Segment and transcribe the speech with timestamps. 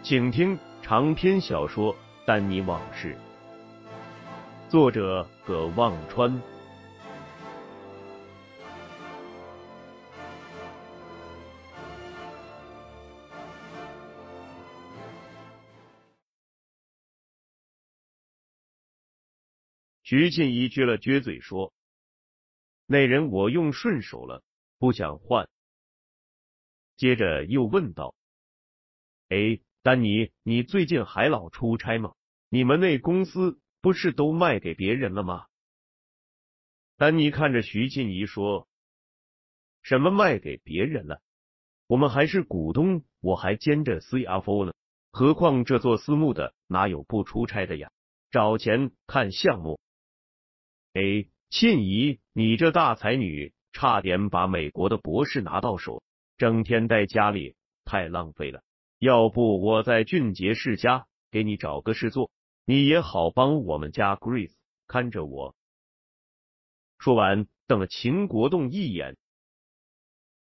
[0.00, 3.14] 请听长篇小说《丹尼往事》，
[4.70, 6.40] 作者葛望川。
[20.02, 21.74] 徐静怡撅了撅嘴说
[22.86, 24.42] ：“那人我用顺手了，
[24.78, 25.46] 不想换。”
[26.96, 28.14] 接着又问道
[29.28, 32.12] ：“哎？”丹尼，你最近还老出差吗？
[32.50, 35.46] 你们那公司不是都卖给别人了吗？
[36.98, 38.68] 丹尼看着徐静怡说
[39.80, 41.22] ：“什么卖给别人了？
[41.86, 44.74] 我们还是股东，我还兼着 CFO 呢。
[45.10, 47.90] 何况这做私募的哪有不出差的呀？
[48.30, 49.80] 找钱看项目。
[50.92, 56.02] 哎，庆怡，你这大才女，差点把美国的博士拿到手，
[56.36, 57.56] 整天待家里，
[57.86, 58.60] 太浪费了。”
[58.98, 62.32] 要不我在俊杰世家给你找个事做，
[62.64, 64.54] 你也好帮我们家 Grace
[64.88, 65.54] 看着我。
[66.98, 69.16] 说完，瞪了秦国栋一眼。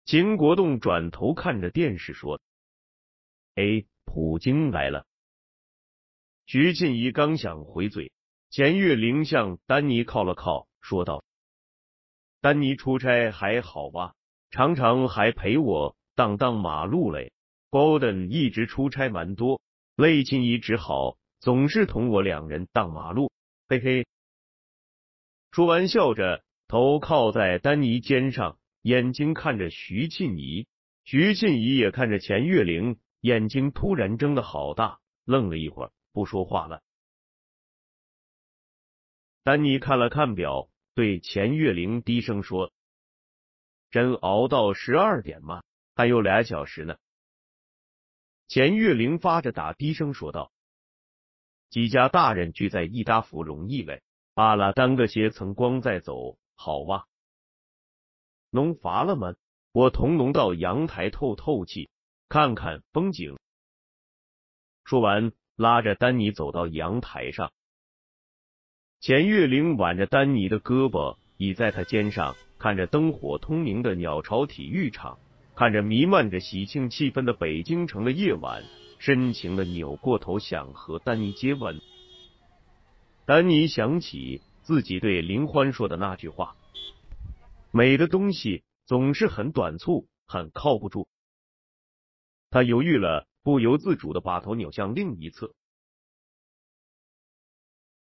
[0.04, 2.40] 秦国栋转头看着电视说
[3.56, 5.04] ：“哎，普京来了。”
[6.46, 8.12] 徐静怡刚想回嘴，
[8.50, 11.24] 钱月玲向丹尼靠了靠，说道
[12.40, 14.14] ：“丹尼出差还好吧？
[14.50, 17.32] 常常还陪我荡荡马路嘞。”
[17.70, 19.60] Golden 一直出差蛮多，
[19.94, 23.30] 雷青怡只好总是同我两人荡马路，
[23.68, 24.06] 嘿嘿。
[25.50, 30.66] 说完，笑着头靠在丹尼肩上，眼睛看着徐庆怡。
[31.04, 36.82] 徐庆怡也看着钱月玲，眼睛突然睁得好大，愣了一会儿，不说话了。
[39.42, 42.72] 丹尼看了看表，对钱月玲低声说
[43.90, 45.62] ：“真熬到十二点吗？
[45.94, 46.96] 还有俩小时呢。”
[48.48, 50.50] 钱月玲发着打，低声说道
[51.68, 57.06] ：“几家大人聚在一大府容易嘞，罢了，耽个些层光再走，好哇。
[58.48, 59.34] 农乏了吗？
[59.72, 61.90] 我同农到阳台透透气，
[62.30, 63.38] 看看风景。”
[64.84, 67.52] 说完，拉着丹尼走到阳台上。
[68.98, 75.18] 钱月玲挽着丹尼的胳膊，倚在他肩上，看着灯火通明的鸟巢体育场。
[75.58, 78.62] 看着弥漫着喜庆气氛的北京城的夜晚，
[79.00, 81.80] 深情的扭过头想和丹尼接吻。
[83.26, 86.56] 丹尼想起自己对林欢说的那句话
[87.74, 91.08] ：“美的东西总是很短促，很靠不住。”
[92.50, 95.52] 他犹豫了，不由自主的把头扭向另一侧。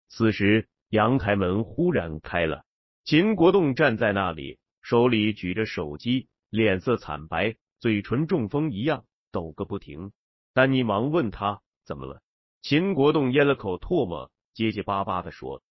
[0.07, 2.63] 此时，阳台门忽然开了，
[3.05, 6.27] 秦国栋站在那里，手里举着手机。
[6.49, 10.11] 脸色惨白，嘴唇中风一样抖个不停。
[10.53, 12.21] 丹尼忙问他怎么了。
[12.61, 15.63] 秦国栋咽了口唾沫，结结巴巴的说：“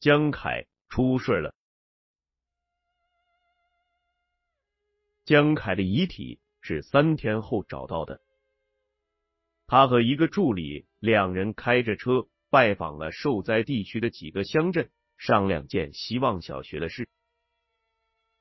[0.00, 1.54] 江凯出事了。
[5.24, 8.22] 江凯的遗体是三天后找到的。
[9.66, 17.08] 他和一个助理两人开着车拜访了受灾地区的几个乡镇，商量建希望小学的事。”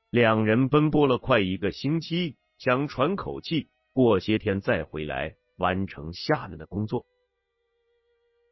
[0.10, 7.06] 两人奔波了快一个星期，想喘口气，过些天再回来完成下面的工作。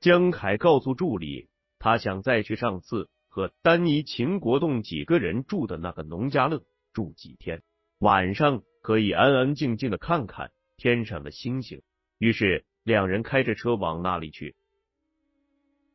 [0.01, 1.47] 江凯告诉助理，
[1.79, 6.61] 他想再去上次和丹尼、秦国栋几个人住的那个农家乐
[6.91, 7.63] 住几天，
[7.99, 11.81] 晚上可以安安静静的看看天上的星星。
[12.17, 14.57] 于是两人开着车往那里去。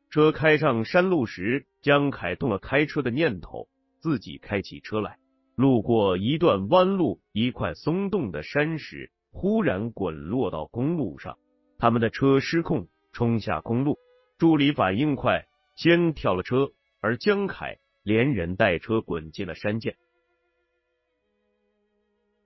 [0.09, 3.69] 车开上山路时，江凯动了开车的念头，
[3.99, 5.20] 自己开起车来。
[5.61, 11.37] 路过一段弯路，一块松动的山石忽然滚落到公路上，
[11.77, 13.97] 他们的车失控冲下公路。
[14.37, 19.95] 助理反应快，先跳了车，而江凯连人带车滚进了山涧。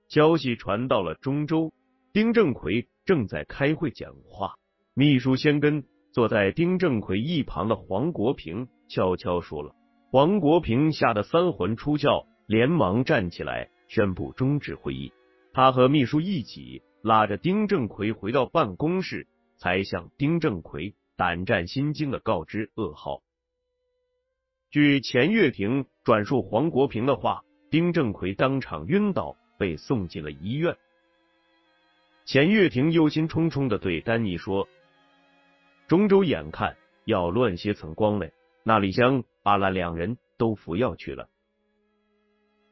[0.09, 1.73] 消息传到了中州，
[2.11, 4.55] 丁正奎正在开会讲话，
[4.93, 9.73] 秘书先跟坐在丁正奎一旁的黄国平悄悄说了。
[10.11, 12.25] 黄国平吓得三魂出窍。
[12.47, 15.11] 连忙站起来，宣布终止会议。
[15.53, 19.27] 他和秘书一起拉着丁正奎回到办公室，
[19.57, 23.21] 才向丁正奎胆战心惊的告知噩耗。
[24.69, 30.75] 据钱月亭转述黄国平的话，丁正奎当场晕倒，被送进了医院。
[32.25, 34.67] 钱月亭忧心忡忡的对丹尼说
[35.87, 36.75] ：“中州眼看
[37.05, 38.29] 要乱些层光了，
[38.63, 41.29] 那李香、阿兰两人都服药去了。”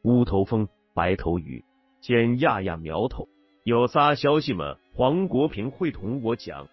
[0.04, 1.64] 乌头风，白头雨，
[2.02, 3.30] 先压压苗头。
[3.64, 4.76] 有仨消息嘛？
[4.94, 6.68] 黄国平会同我讲。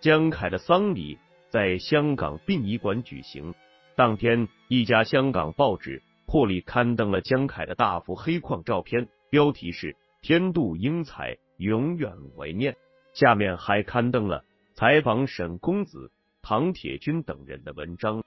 [0.00, 1.18] 江凯的丧礼
[1.50, 3.54] 在香港殡仪馆举行。
[3.94, 12.74] 当天，一家香港报纸破例刊登了江凯的大幅黑框照片，标题是“天妒英才，永远怀念”。
[13.12, 14.42] 下面还刊登了
[14.72, 16.10] 采访沈公子、
[16.40, 18.24] 唐铁军等人的文章。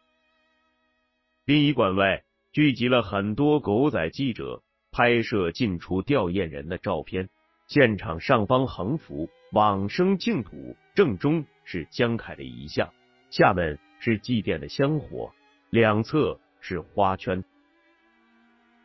[1.44, 2.24] 殡仪馆外。
[2.56, 7.28] 聚集了很多狗仔记者，拍摄进出吊唁人的照片。
[7.68, 12.94] 现场上方横幅“往生净土”，正中是江凯的遗像，
[13.30, 15.34] 下面是祭奠的香火，
[15.69, 17.44] 两侧是花圈。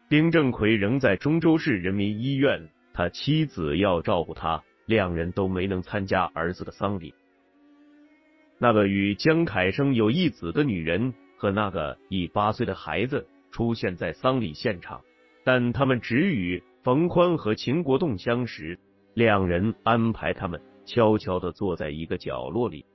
[0.08, 7.14] 丁正奎仍在中州市人民医院，他妻子要照顾他，两人都没能参加儿子的丧礼。
[8.58, 13.28] 那个与江凯生有一子的女人和那个已八岁的孩子。
[13.50, 15.00] 出现在丧礼现场，
[15.44, 18.78] 但他们只与冯宽和秦国栋相识。
[19.12, 22.86] 两人安排他们悄悄的坐在一个角落里。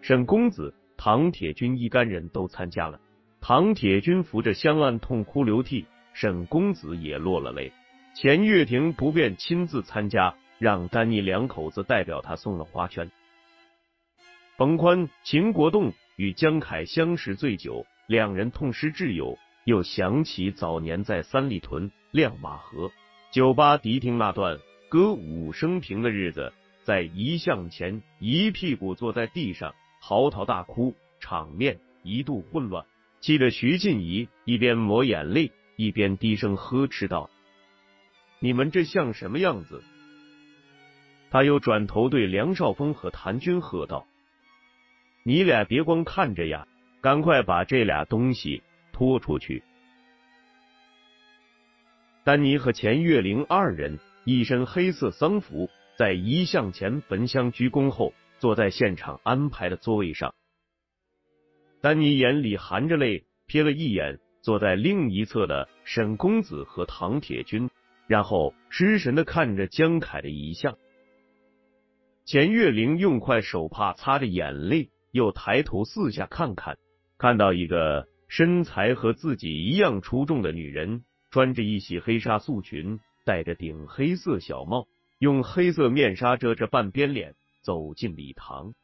[0.00, 3.00] 沈公子、唐铁军一干人都参加了。
[3.40, 7.72] 唐铁军扶着香案痛哭流涕，沈公子也落了泪。
[8.14, 13.08] 钱月亭不便亲自参加，让丹尼两口子代表他送了花圈。
[14.56, 17.86] 冯宽、秦国栋与江凯相识最久。
[18.06, 22.90] 两人痛失挚友，又想起早年在三里屯亮马河
[23.30, 24.58] 酒吧迪厅那段
[24.88, 26.52] 歌舞升平的日子，
[26.84, 32.84] 在遗像前一屁股坐在地上嚎啕大哭，场面一度混乱，
[33.20, 37.30] 气得徐静怡一边抹眼泪，一边低声呵斥道
[38.40, 39.82] ：“你们这像什么样子？”
[41.30, 44.06] 他又转头对梁少峰和谭军喝道
[45.24, 46.66] ：“你俩别光看着呀！”
[47.02, 48.62] 赶快把这俩东西
[48.92, 49.64] 拖出去！
[52.22, 55.68] 丹尼和钱月玲二人一身黑色丧服，
[55.98, 60.32] 在遗像前焚香鞠躬后，坐在现场安排的座位上。
[61.80, 67.68] 丹尼眼里含着泪，瞥了一眼坐在另一侧的沈公子和唐铁军，
[68.06, 70.78] 然后失神的看着江凯的遗像。
[72.24, 76.78] 钱月玲用块手帕擦着眼泪，又抬头四下看看。
[77.22, 84.88] 看到一个身材和自己一样出众的女人，穿着一袭黑纱素裙，戴着顶黑色小帽，
[85.20, 88.74] 用黑色面纱遮着半边脸，走进礼堂。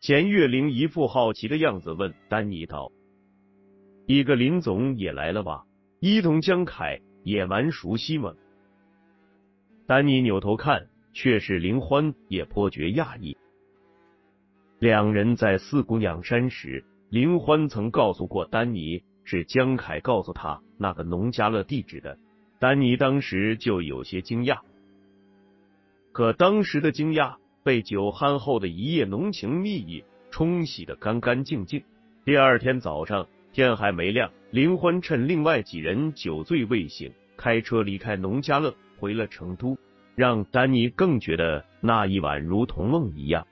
[0.00, 2.92] 钱月玲一副好奇的样子，问丹尼道
[4.06, 5.64] ：“一个林总也来了吧？
[5.98, 8.32] 一同江凯也蛮熟悉嘛。”
[9.88, 13.36] 丹尼扭头看，却是林欢，也颇觉讶异。
[14.78, 16.84] 两人在四姑娘山时。
[17.12, 22.16] 林欢曾告诉过丹尼，是江凯告诉他那个农家乐地址的。
[22.58, 24.60] 丹尼当时就有些惊讶，
[26.12, 31.84] 可当时的惊讶被酒酣后的一夜浓情蜜意冲洗的干干净净。
[32.24, 39.76] 第二天早上天还没亮，林欢趁另外几人酒醉未醒，开车离开农家乐回了成都，
[40.14, 43.46] 让丹尼更觉得那一晚如同梦一样。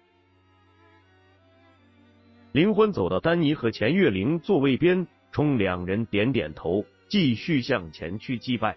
[2.52, 8.76] 林欢走到丹尼和钱月玲座位边，冲两人点点头，继续向前去祭拜。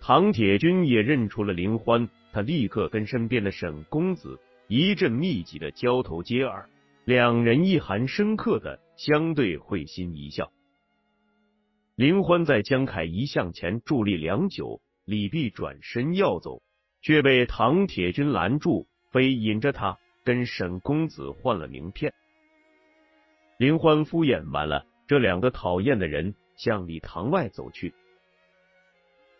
[0.00, 4.38] 唐铁军也认出了林欢，他立刻跟身边的沈公子
[4.68, 6.68] 一阵密集的交头接耳，
[7.04, 10.52] 两人意涵深刻的相对会心一笑。
[11.96, 16.62] 林欢在江凯遗像前伫立良久，李毕转身要走，
[17.00, 19.98] 却被唐铁军拦住，非引着他。
[20.24, 22.12] 跟沈公子换了名片，
[23.58, 27.92] 林欢敷衍完了，这两个讨厌的人向礼堂外走去。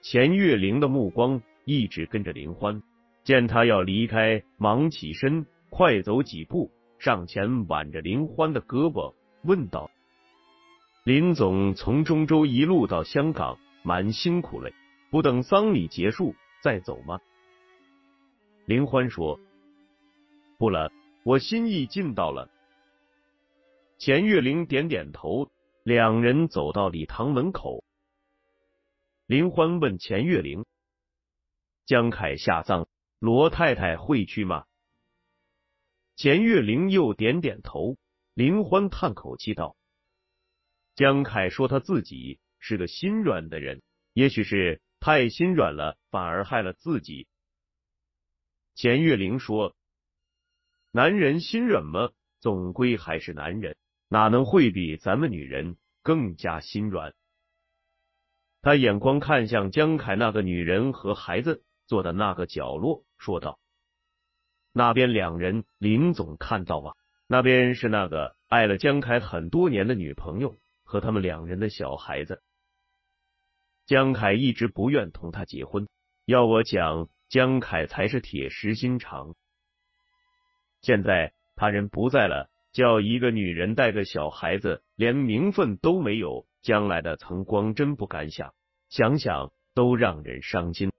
[0.01, 2.83] 钱月玲的目光一直跟着林欢，
[3.23, 9.91] 见他要离开，忙起身，快走几步，上前挽着林欢的胳膊，问道
[11.05, 14.75] ：“林总从中州一路到香港，蛮辛苦嘞，
[15.11, 17.21] 不等丧礼结束再走吗？”
[18.67, 19.39] 林欢说
[20.63, 20.93] ：“不了，
[21.25, 22.49] 我心意尽到了。”
[23.99, 25.51] 钱月玲点点头，
[25.83, 27.83] 两人走到礼堂门口。
[29.27, 30.65] 林欢问钱月玲
[31.85, 32.87] ：“江凯下葬，
[33.19, 34.67] 罗太太会去吗？”
[36.15, 37.97] 钱月玲又点点头。
[38.33, 39.77] 林欢叹口气道
[40.95, 47.27] ：“江凯说他自己是个心软的人，也许是太心软了，反而害了自己。”
[48.77, 49.75] 钱月玲说
[50.95, 52.11] ：“男人心软吗？
[52.39, 53.77] 总归还是男人，
[54.09, 57.15] 哪能会比咱们女人更加心软？”
[58.61, 63.59] 他眼光看向江凯那个女人和孩子坐的那个角落，说道
[64.71, 66.93] ：“那边两人，林总看到吗？
[67.27, 72.43] 那边是那个爱了江凯很多年的女朋友和他们两人的小孩子。
[73.87, 75.89] 江凯一直不愿同他结婚，
[76.27, 79.35] 要我讲，江凯才是铁石心肠。
[80.83, 88.55] 现在他人不在了，叫一个女人带个小孩子，连名分都没有。”将来的曾光真不敢想，
[88.89, 90.93] 想想都让人伤心。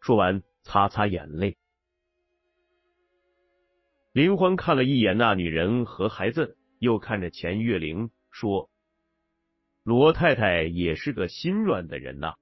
[0.00, 1.58] 说完，擦擦眼泪。
[4.12, 8.70] 林欢看了一眼那女人和孩子，又看着钱月玲，说
[9.84, 12.36] ：“罗太太也是个心软的人呐。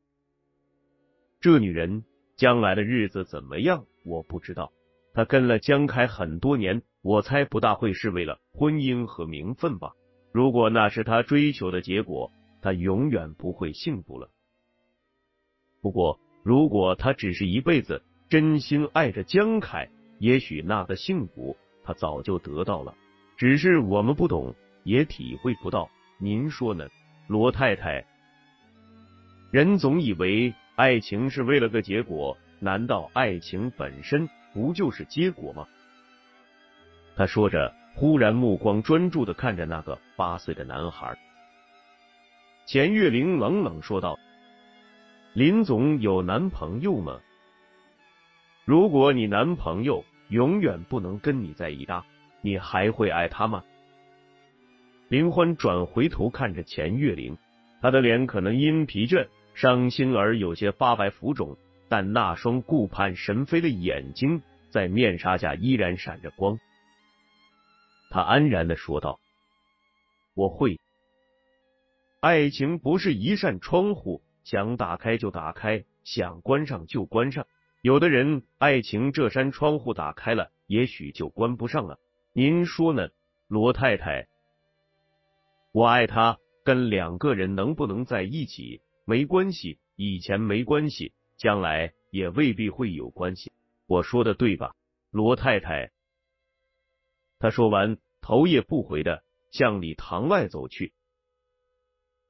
[1.41, 2.05] 这女人
[2.37, 4.73] 将来的日子怎么样，我不知道。
[5.15, 9.93] 他跟了江凯很多年，我猜不大会是为了婚姻和名分吧。”
[10.33, 12.31] 如果那是他追求的结果，
[12.63, 14.31] 他永远不会幸福了。
[15.83, 21.55] 不过，如果他只是一辈子真心爱着江凯，也许那个幸福
[21.85, 22.95] 他早就得到了，
[23.37, 24.55] 只是我们不懂，
[24.85, 25.91] 也体会不到。
[26.19, 26.89] 您说呢，
[27.29, 28.07] 罗太太？
[29.51, 35.67] 人总以为爱情是为了个结果，难道爱情本身不就是结果吗？
[37.17, 37.75] 他说着。
[37.95, 41.15] 忽然，目光专注的看着那个八岁的男孩。
[42.65, 44.19] 钱月玲冷冷说道
[45.37, 47.21] ：“林总有男朋友吗？
[48.65, 52.03] 如果你男朋友永远不能跟你在一搭，
[52.41, 53.63] 你还会爱他吗？”
[55.09, 57.37] 林欢转回头看着钱月玲，
[57.83, 61.59] 他的脸可能因疲倦、伤心而有些发白浮肿，
[61.93, 66.59] 但那双顾盼神飞的眼睛在面纱下依然闪着光。
[68.09, 69.21] 他安然的说道
[70.33, 70.81] ：“我会。
[72.19, 77.47] 爱情不是一扇窗户，想打开就打开，想关上就关上。
[77.83, 81.99] 有的人，爱情这扇窗户打开了，也许就关不上了。
[82.33, 83.11] 您说呢，
[83.49, 84.29] 罗太太？
[85.73, 93.51] 我爱他，跟两个人能不能在一起没关系，以前没关系，将来也未必会有关系。
[93.87, 94.77] 我说的对吧，
[95.11, 95.91] 罗太太？”
[97.41, 100.93] 他说完，头也不回的向礼堂外走去。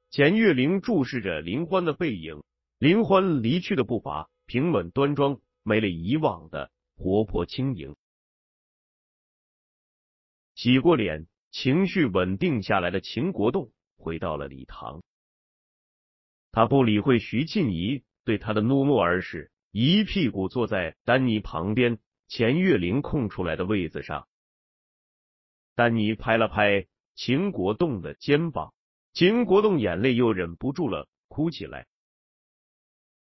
[0.09, 2.43] 钱月玲注视着林欢的背影，
[2.79, 7.95] 林欢离去的步伐平稳端庄，没了以往的活泼轻盈。
[10.55, 15.03] 洗过脸，情绪稳定下来的秦国栋回到了礼堂，
[16.51, 24.27] 他不理会徐静怡对他的怒目而视，一屁股坐在丹尼旁边钱月玲空出来的位子上。
[25.75, 28.73] 丹尼拍了拍秦国栋的肩膀，
[29.13, 31.87] 秦国栋眼泪又忍不住了，哭起来。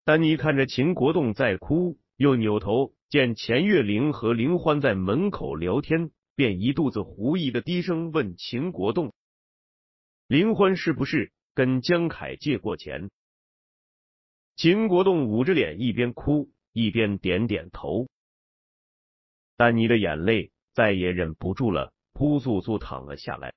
[0.05, 9.13] 丹尼看着秦国栋在哭，又扭头见钱月玲和林欢在门口聊天，便一肚子狐疑的低声问秦国栋
[10.27, 13.09] ：“林欢是不是跟江凯借过钱？”
[14.55, 18.07] 秦国栋捂着脸，一边哭一边点点头。
[19.57, 21.91] 丹尼的眼泪再也忍不住了。
[22.15, 23.55] 扑簌簌淌了下来。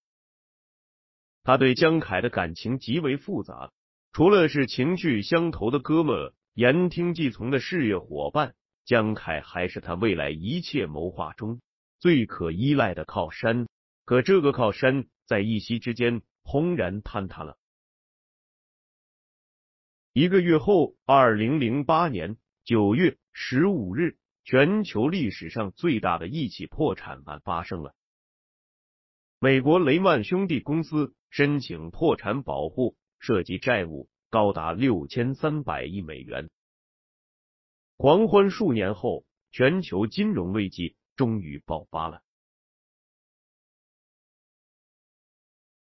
[1.44, 3.70] 他对江凯的感情极为复杂，
[4.12, 8.54] 除了是情趣相投的哥们，言听计从的事业伙伴，
[8.86, 11.60] 江凯还是他未来一切谋划中
[11.98, 13.68] 最可依赖的靠山。
[14.06, 17.58] 可这个靠山，在一夕之间轰然坍塌了。
[20.18, 27.94] 一个月后，二零零八年九月十五日，全球历史上最大的一起破产案发生了。
[29.38, 36.48] 美国雷曼兄弟公司申请破产保护，涉及债务高达六千三百亿美元。
[37.98, 42.22] 狂欢数年后，全球金融危机终于爆发了。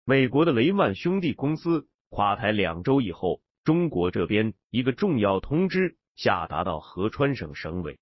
[0.05, 7.99] 美国的雷曼兄弟公司垮台两周以后，中国这边一个重要通知下达到合川省省委，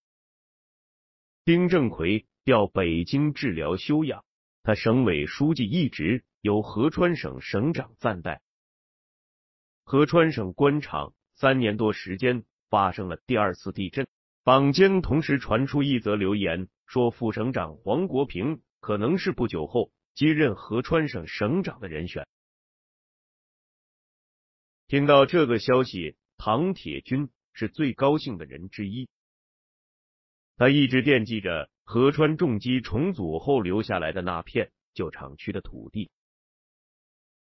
[1.45, 4.25] 丁正奎调北京治疗休养。
[4.63, 8.43] 他省委书记一职由合川省省长暂代。
[9.83, 14.07] 合川省官场三年多时间发生了第二次地震，
[14.45, 22.25] 坊间同时传出一则流言，说副省长黄国平可能是不久后接任合川省省长的人选。
[24.89, 29.09] 听到这个消息，唐铁军是最高兴的人之一，
[30.57, 31.69] 他一直惦记着。
[31.89, 36.11] 河川重机重组后留下来的那片旧厂区的土地，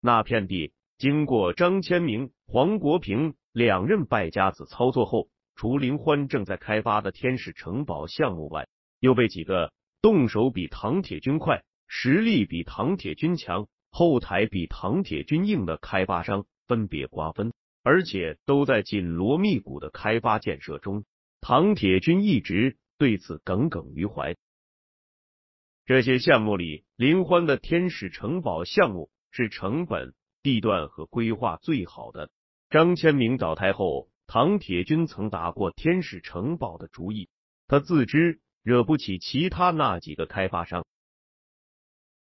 [0.00, 8.66] 那片地经过张千明、黄国平两任败家子操作后，除林欢正在开发的天使城堡项目外，
[8.98, 9.72] 又被几个
[10.02, 17.52] 动手比唐铁军快、实力比唐铁军强、后台比唐铁军硬的开发商分别瓜分，
[17.82, 21.04] 而且都在紧锣密鼓的开发建设中。
[21.40, 22.76] 唐铁军一直。
[22.96, 24.36] 对此耿耿于怀。
[25.84, 32.30] 这些项目里，林欢的天使城堡项目是成本、地段和规划最好的。
[32.70, 37.28] 张千明倒台后，唐铁军曾打过天使城堡的主意，
[37.66, 40.86] 他自知惹不起其他那几个开发商。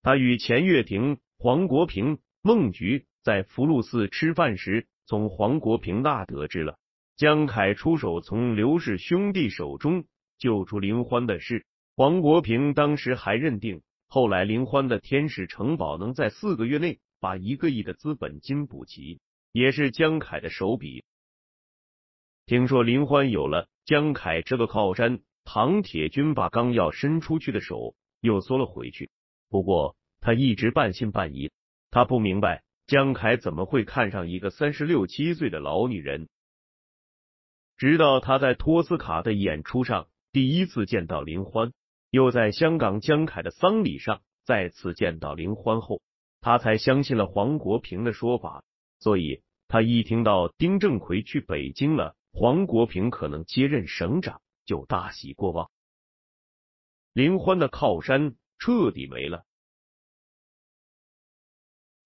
[0.02, 6.77] 他与钱月亭、黄国平、孟菊在福禄寺吃饭时，从黄国平那得知了
[7.15, 10.06] 江凯出手从刘氏兄弟手中。
[10.39, 11.65] 救出林欢的事，
[11.96, 19.21] 黄国平当时还认定，后来林欢的天使城堡能在四个月内把一个亿的资本金补齐，
[19.54, 21.06] 也是江凯的手笔。
[22.45, 29.12] 听说林欢有了江凯这个靠山，唐铁军把刚要伸出去的手又缩了回去。
[29.50, 31.52] 不过他一直半信半疑，
[31.89, 36.29] 他不明白江凯怎么会看上一个三十六七岁的老女人。
[37.75, 40.08] 直到他在托斯卡的演出上。
[40.32, 41.73] 第一次见到林欢，
[42.12, 46.03] 又在香港江凯的丧礼上再次见到林欢后，
[46.39, 48.63] 他才相信了黄国平的说法。
[48.99, 55.71] 所以，他一听到丁正奎去北京了，黄国平可能接任省长，就大喜过望。
[57.12, 59.45] 林欢的靠山彻底没了。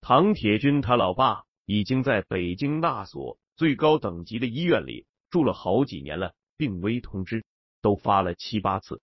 [0.07, 7.43] 唐铁军他老爸已经在北京那所最高等级的医院里住了好几年了，病危通知。
[7.81, 9.01] 都发了七八次，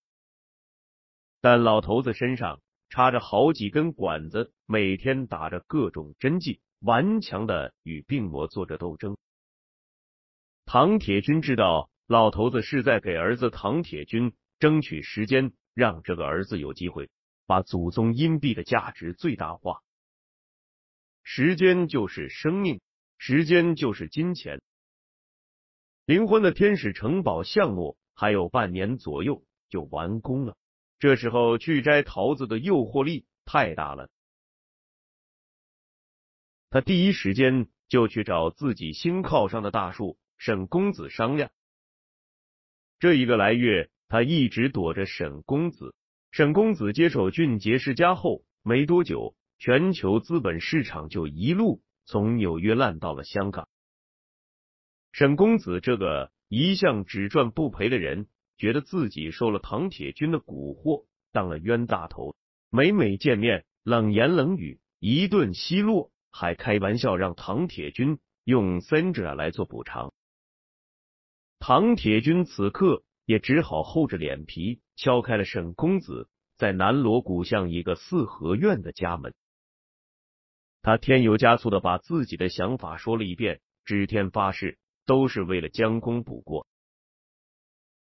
[1.43, 9.19] 但老头子身上插着好几根管子，每天打着各种针剂，顽强的与病魔做着斗争。
[10.65, 17.11] 唐铁军知道老头子是在给儿子唐铁军争取时间，让这个儿子有机会
[17.47, 19.83] 把祖宗阴币的价值最大化。
[21.25, 22.81] 时间就是生命，
[23.19, 24.63] 时间就是金钱。
[26.05, 27.99] 灵魂的天使城堡项目。
[28.17, 30.57] 还有半年左右就完工了，
[31.01, 34.09] 这时候去摘桃子的诱惑力太大了。
[36.71, 41.51] 他第一时间就去找自己新靠上的大树沈公子商量。
[43.01, 45.93] 这一个来月，他一直躲着沈公子。
[46.31, 53.69] 沈公子接手俊杰世家后没多久，全球资本市场就一路从纽约烂到了香港。
[55.13, 56.33] 沈公子这个。
[56.51, 62.37] 一向只赚不赔的人，觉得自己受了唐铁军的蛊惑，当了冤大头。
[62.71, 70.13] 每每见面，冷言冷语，一顿奚落，还开玩笑让唐铁军用三者来做补偿。
[71.59, 79.35] 唐铁军此刻也只好厚着脸皮敲开了沈公子在南锣鼓巷一个四合院的家门。
[80.85, 84.79] 他添油加醋的把自己的想法说了一遍，指天发誓。
[85.07, 86.67] 都是为了将功补过。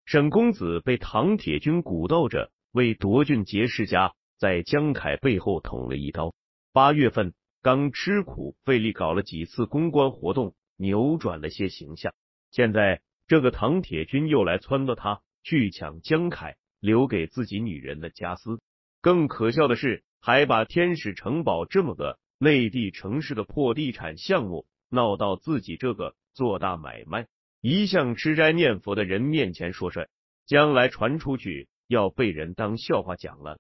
[0.05, 6.35] 沈公子被唐铁军鼓捣着，为夺俊杰世家在江凯背后捅了一刀。
[6.73, 12.13] 八月份刚吃苦费力搞了几次公关活动，扭转了些形象。
[12.51, 18.59] 现在这个唐铁军又来撺掇他去抢江凯留给自己女人的家私。
[18.99, 26.15] 更可笑的是，还把天使城堡这么个内地城市的破地产项目闹到自己这个。
[26.31, 27.27] 做大买卖，
[27.59, 30.07] 一向吃斋念佛的人面前说帅，
[30.45, 33.59] 将来传出去要被人当笑话讲了。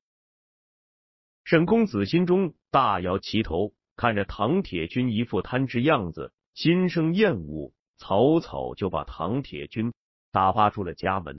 [1.43, 9.91] 沈公子心中大摇其头，看着唐铁军一副贪吃样子，心生厌恶，草草就把唐铁军
[10.31, 11.37] 打发出了家门。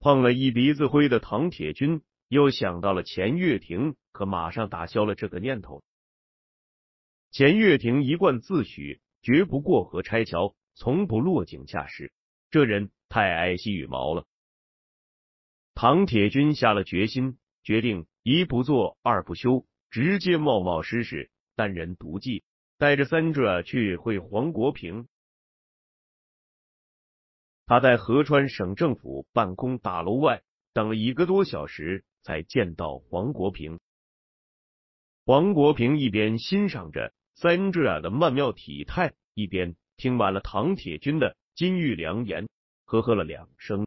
[0.00, 5.84] 碰了一鼻子灰的唐铁军又想到了钱月亭，可马上打消了这个念头。
[7.30, 12.10] 钱月亭一贯自诩绝不过河拆桥，从不落井下石，
[12.50, 14.24] 这人太爱惜羽毛了。
[15.74, 22.44] 唐铁军下了决心，决定一不做二不休，直接冒冒失失单人独骑，
[22.78, 25.06] 带着三者去会黄国平。
[27.66, 30.42] 他在合川省政府办公大楼外
[30.72, 33.78] 等了一个多小时，才见到黄国平。
[35.24, 42.48] 黄国平一边欣赏着三只耳的曼妙体态，一边听完了唐铁军的金玉良言，
[42.84, 43.86] 呵呵了两声。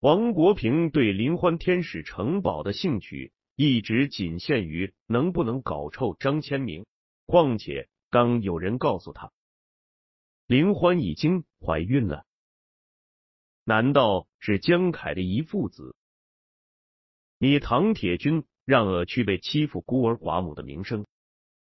[0.00, 6.86] 黄国平对林欢天使城堡的兴趣一直仅限于能不能搞臭张千明，
[7.26, 9.30] 况且刚有人告诉他，
[10.46, 12.24] 林欢已经怀孕了。
[13.64, 15.94] 难道是江凯的遗父子？
[17.42, 21.06] 你唐铁军让我去被欺负孤儿寡母的名声，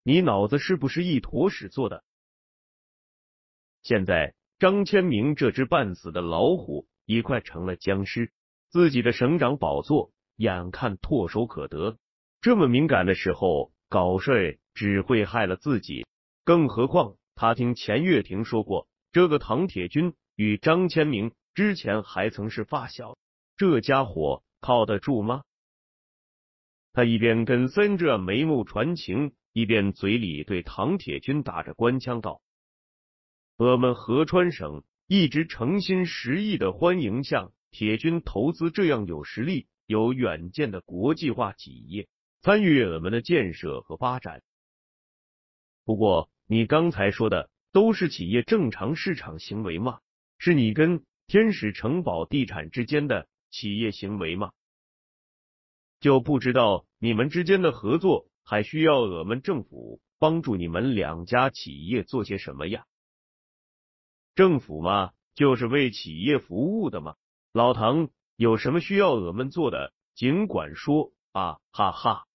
[0.01, 2.05] 你脑子是不是一坨屎做的？
[3.83, 8.31] 现在张千明这只半死的老虎已快成了僵尸，
[8.69, 11.97] 自己的省长宝座眼看唾手可得，
[12.39, 16.05] 这么敏感的时候搞事只会害了自己。
[16.45, 21.33] 更何况他听钱月亭说过，这个唐铁军与张千明。
[21.53, 23.17] 之前还曾是发小，
[23.57, 25.43] 这家伙靠得住吗？
[26.97, 32.41] 他一边跟森这眉目传情，一边嘴里对唐铁军打着官腔道
[33.55, 42.07] ：“我们合川省一直诚心实意的欢迎向铁军投资这样有实力、有远见的国际化企业，
[42.41, 44.41] 参与我们的建设和发展。
[45.85, 49.99] 不过，你刚才说的都是企业正常市场行为吗？
[50.39, 54.51] 是你跟……”天使城堡地产之间的企业行为吗？
[56.07, 62.85] 就不知道你们之间的合作还需要我们政府帮助你们两家企业做些什么呀？
[64.33, 67.17] 政府嘛，就是为企业服务的嘛。
[67.51, 71.59] 老唐有什么需要我们做的，尽管说啊！
[71.71, 72.25] 哈哈。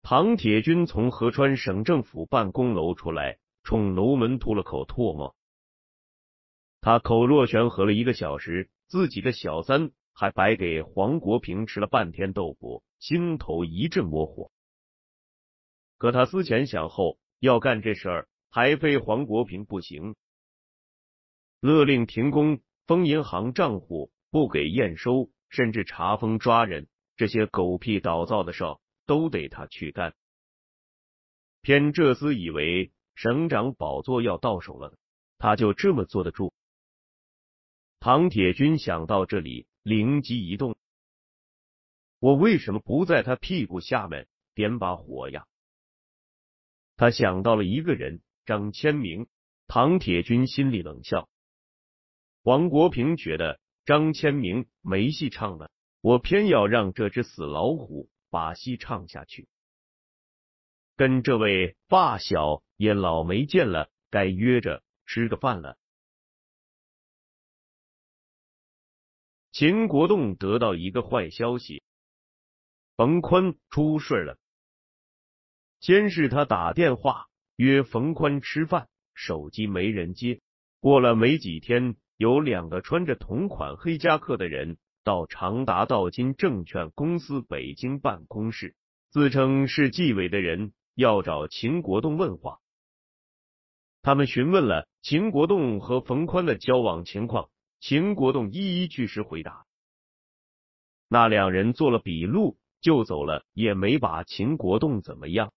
[0.00, 5.36] 唐铁军从合川省政府办公楼出来，冲楼门吐了口唾沫。
[6.80, 14.50] 他口若悬河了一个小时，自己的小三还白给黄国平吃了半天豆腐，心头一阵窝火。
[15.98, 20.14] 可他思前想后，要干这事儿，还非黄国平不行。
[21.60, 30.14] 勒令停工，封银行账户，不给验收，甚至查封抓人，这些狗屁倒灶的事儿都得他去干。
[31.60, 34.94] 偏这厮以为省长宝座要到手了，
[35.36, 36.54] 他就这么坐得住？
[37.98, 40.76] 唐铁军想到这里，灵机一动：
[42.18, 45.46] 我为什么不在他屁股下面点把火呀？
[46.96, 49.26] 他想到了一个人，张千明。
[49.72, 51.28] 唐铁军心里冷笑。
[52.42, 59.46] 王国平觉得张千明没戏唱了，我偏要让这只死老虎把戏唱下去。
[60.96, 65.78] 跟这位发小也老没见了，该约着吃个饭了。
[69.52, 71.82] 秦国栋得到一个坏消息，
[72.96, 74.38] 冯宽出事了。
[75.80, 80.40] 先是他打电话约冯宽吃饭，手机没人接。
[80.78, 88.76] 过了没几天，有两个穿着同款黑夹克的人到长达道金证券公司北京办公室，
[89.10, 92.60] 自称是纪委的人，要找秦国栋问话。
[94.00, 97.50] 他们询问了秦国栋和冯宽的交往情况。
[97.80, 99.64] 秦国栋一一据实回答，
[101.08, 105.54] 那两人做了笔录就走了，也没把秦国栋怎么样。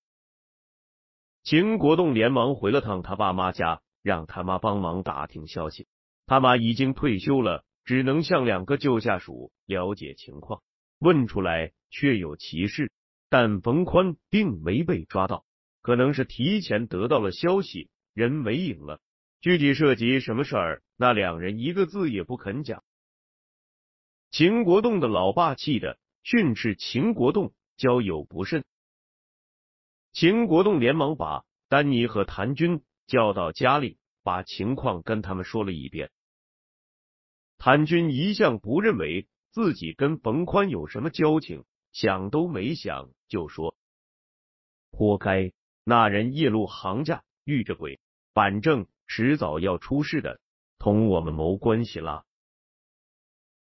[1.44, 5.86] 秦国栋连忙回了趟他爸妈家，让他妈帮忙打听消息。
[6.26, 10.64] 他妈已经退休了，只能向两个旧下属了解情况。
[11.00, 12.94] 问出来确有其事，
[13.28, 15.44] 但冯宽并没被抓到，
[15.82, 19.02] 可能是提前得到了消息，人没影了。
[19.44, 20.82] 具体涉及什么事儿？
[20.96, 22.82] 那两人一个字也不肯讲。
[24.32, 28.64] 秦国栋的老爸气的训斥秦国栋交友不慎。
[30.14, 36.10] 秦国栋连忙把丹尼和谭军叫到家里，把情况跟他们说了一遍。
[37.58, 43.76] 谭军一向不认为自己跟冯宽有什么交情，想都没想就说
[44.90, 45.52] ：“活该，
[45.84, 48.00] 那人夜路行家，遇着鬼，
[48.34, 50.40] 反正迟早要出事的，
[50.80, 52.26] 同我们谋关系啦。”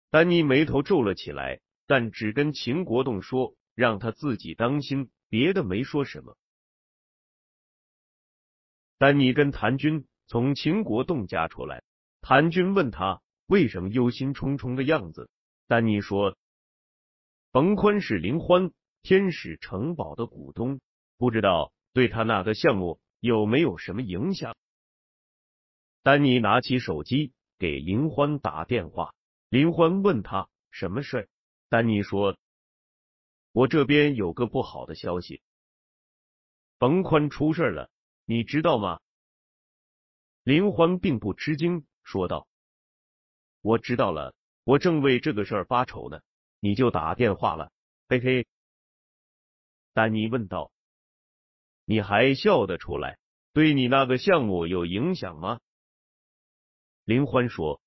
[0.10, 6.38] 丹尼眉头皱了起来，但只跟秦国栋说，让他自己当心，别的没说什么。
[8.98, 11.84] 丹尼跟谭军从秦国栋家出来，
[12.22, 15.30] 谭军问他为什么忧心忡忡的样子。
[15.68, 16.38] 丹尼说
[17.52, 20.80] ：“冯宽是林欢天使城堡的股东，
[21.18, 24.56] 不知道对他那个项目有没有什么影响。”
[26.04, 29.14] 丹尼拿起手机给林欢打电话。
[29.50, 31.30] 林欢问他什么事？
[31.70, 32.38] 丹尼说
[33.54, 35.42] ：“我这边有个不好的消息，
[36.80, 37.92] 冯宽出事了，
[38.26, 39.00] 你知道吗？”
[40.44, 42.48] 林欢并不吃惊，说道
[43.62, 44.34] ：“我知道了，
[44.64, 46.22] 我正为这个事儿发愁呢，
[46.60, 47.72] 你就打电话了，
[48.08, 48.48] 嘿嘿。”
[49.94, 50.72] 丹尼问道
[51.86, 53.20] ：“你还笑得出来？
[53.54, 55.60] 对你那个项目有影响吗？”
[57.12, 57.82] 林欢说。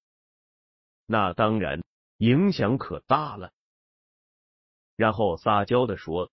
[1.06, 1.82] 那当然，
[2.18, 3.52] 影响可大了。
[4.96, 6.30] 然后撒娇的说：“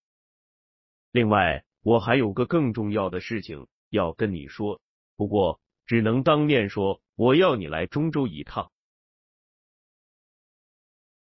[1.14, 4.82] 另外，我还有个更重要的事情要跟你说，
[5.16, 7.02] 不过只能当面说。
[7.16, 8.74] 我要你来中州一趟。”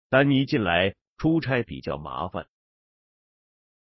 [0.09, 2.47] 丹尼近来出差比较麻烦。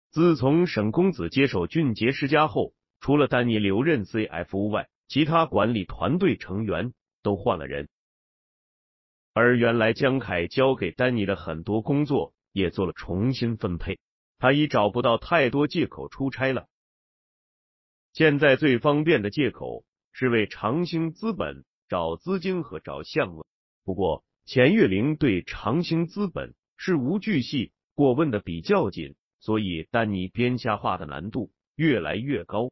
[0.10, 6.96] 自从沈公子接手俊杰世家后，除了丹尼留任 CFO 外，其他管理团队成员
[7.26, 7.90] 都换了人。
[9.34, 13.98] 而原来江凯交给丹尼的很多工作也做了重新分配，
[14.38, 16.68] 他已找不到太多借口出差了。
[18.14, 23.44] 现在最方便的借口是为长兴资本找资金和找项目。
[23.84, 32.72] 不过钱月玲对长兴资本事无巨细过问的比较紧，所以丹尼编瞎话的难度越来越高。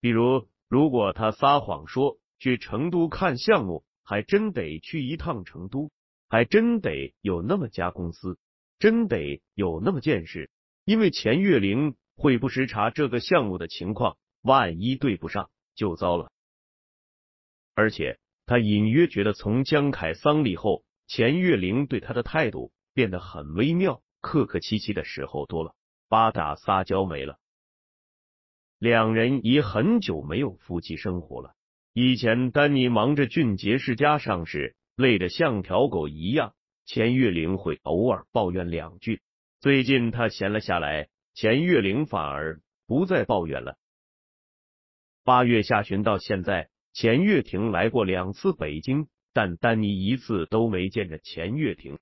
[0.00, 3.84] 比如，如果他撒谎说去成都看项目。
[4.08, 5.90] 还真得去一趟成都，
[6.28, 8.38] 还真得有那么家公司，
[8.78, 10.48] 真得有那么件事，
[10.84, 16.30] 因为钱月玲会不时查这个项目的情况，万一对不上就糟了。
[17.74, 25.74] 而且他隐约觉得，从江凯丧礼后，钱月玲对他的态度变得很微妙，客客气气的时候多了，
[26.08, 27.40] 八大撒娇没了。
[28.78, 31.56] 两人已很久没有夫妻生活了。
[31.98, 36.52] 以前丹尼忙着俊杰世家上市，累得像条狗一样，
[36.84, 39.22] 钱月玲会偶尔抱怨两句。
[39.60, 43.78] 最近他闲了下来，钱月玲反而不再抱怨了。
[45.24, 51.98] 八月下旬到现在，钱月婷来过两次北京，但丹尼一次都没见着钱月婷。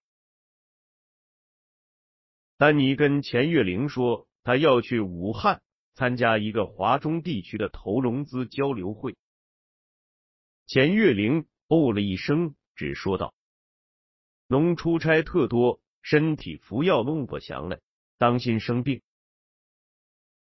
[2.59, 5.63] 丹尼跟钱月玲说，他要去武汉
[5.95, 9.15] 参加一个华中地区的投融资交流会。
[10.67, 13.35] 钱月玲哦了一声，只说道
[14.49, 17.81] ：“农出差特多，身体服药弄不详了，
[18.17, 19.03] 当心生病。”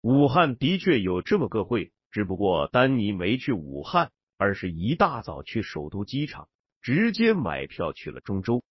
[0.02, 6.50] 武汉的确有这么个会，只不过丹尼没去武汉，而是一大早去首都机场，
[6.82, 8.64] 直接买票去了中州。